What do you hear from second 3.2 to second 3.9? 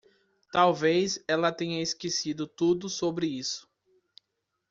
isso.